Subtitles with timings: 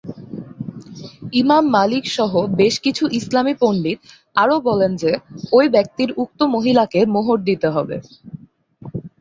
[1.33, 3.99] ইমাম মালিক সহ বেশ কিছু ইসলামি পণ্ডিত
[4.35, 5.11] আরও বলেন যে
[5.53, 7.95] ঐ ব্যক্তির উক্ত মহিলাকে মোহর দিতে হবে।